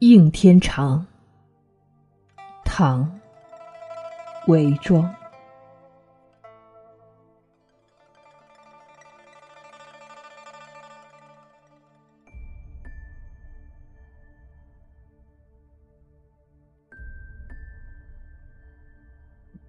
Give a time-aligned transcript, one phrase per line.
[0.00, 1.04] 应天长，
[2.64, 3.04] 唐·
[4.46, 5.12] 韦庄。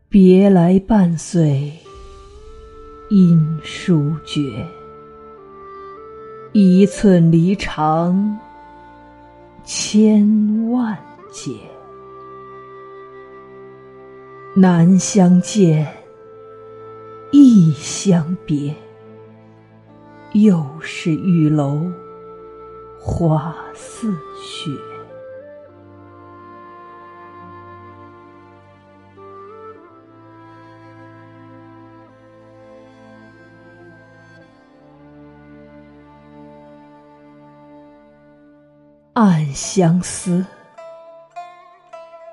[0.07, 1.73] 别来半岁，
[3.09, 4.68] 音书绝。
[6.54, 8.40] 一寸离肠。
[9.72, 10.98] 千万
[11.30, 11.52] 劫，
[14.55, 15.88] 难相见，
[17.32, 18.74] 亦相别。
[20.34, 21.84] 又是玉楼
[23.00, 24.72] 花似雪。
[39.13, 40.46] 暗相思，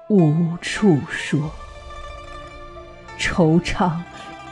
[0.08, 1.50] 无处说。
[3.19, 3.98] 惆怅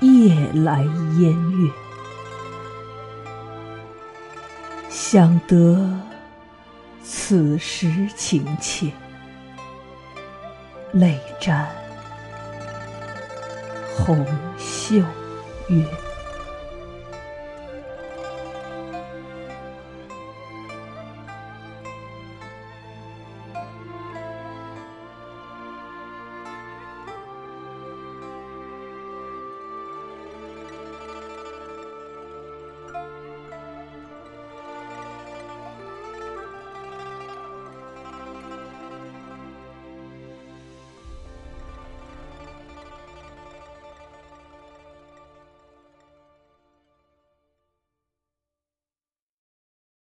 [0.00, 0.82] 夜来
[1.18, 1.70] 烟月，
[4.88, 6.00] 想得
[7.02, 8.90] 此时情切，
[10.92, 11.68] 泪沾
[13.98, 14.26] 红
[14.58, 14.96] 袖
[15.68, 15.84] 月。